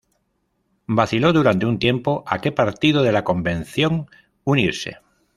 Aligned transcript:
Vaciló 0.87 1.31
durante 1.31 1.67
un 1.67 1.77
tiempo 1.77 2.23
a 2.25 2.41
que 2.41 2.51
partido 2.51 3.03
de 3.03 3.11
la 3.11 3.23
Convención 3.23 4.07
unirse. 4.43 4.97